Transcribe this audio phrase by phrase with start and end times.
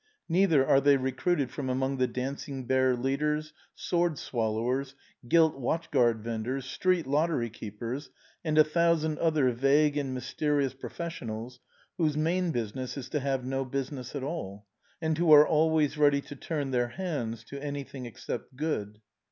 [0.27, 4.95] Neither are they recruited from among the dancing bear leaders, sword swallowers,
[5.27, 8.09] gilt watch guard venders, street lottery keepers
[8.43, 11.59] and a thousand other vague and mysterious professionals
[11.99, 14.65] whose main business is to have no business at all,
[15.03, 19.01] and who are always ready to turn their hands to any thing except good.